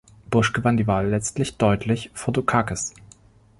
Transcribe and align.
Bush 0.31 0.51
gewann 0.51 0.77
die 0.77 0.87
Wahl 0.87 1.09
letztlich 1.09 1.57
deutlich 1.57 2.09
vor 2.15 2.33
Dukakis. 2.33 2.95